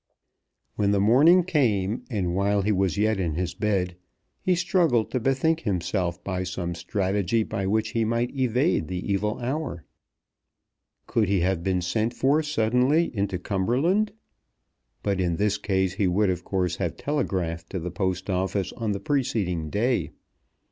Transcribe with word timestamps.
When 0.77 0.89
the 0.89 0.99
morning 0.99 1.43
came, 1.43 2.05
and 2.09 2.33
while 2.33 2.63
he 2.63 2.71
was 2.71 2.97
yet 2.97 3.19
in 3.19 3.35
his 3.35 3.53
bed, 3.53 3.97
he 4.41 4.55
struggled 4.55 5.11
to 5.11 5.19
bethink 5.19 5.59
himself 5.59 6.17
of 6.25 6.47
some 6.47 6.73
strategy 6.73 7.43
by 7.43 7.67
which 7.67 7.89
he 7.89 8.03
might 8.03 8.35
evade 8.35 8.87
the 8.87 8.97
evil 9.13 9.37
hour. 9.37 9.85
Could 11.05 11.27
he 11.29 11.41
have 11.41 11.61
been 11.63 11.83
sent 11.83 12.15
for 12.15 12.41
suddenly 12.41 13.15
into 13.15 13.37
Cumberland? 13.37 14.11
But 15.03 15.21
in 15.21 15.35
this 15.35 15.59
case 15.59 15.93
he 15.93 16.07
would 16.07 16.31
of 16.31 16.43
course 16.43 16.77
have 16.77 16.97
telegraphed 16.97 17.69
to 17.69 17.77
the 17.77 17.91
Post 17.91 18.27
Office 18.27 18.73
on 18.73 18.93
the 18.93 18.99
preceding 18.99 19.69
day. 19.69 20.09